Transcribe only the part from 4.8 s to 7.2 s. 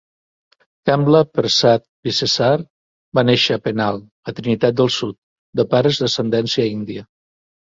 del Sud, de pares d'ascendència índia.